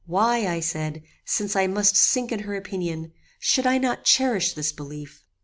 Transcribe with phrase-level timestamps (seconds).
[0.07, 4.71] Why, I said, since I must sink in her opinion, should I not cherish this
[4.71, 5.23] belief?